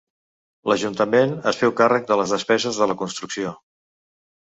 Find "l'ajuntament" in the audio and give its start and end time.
0.71-1.35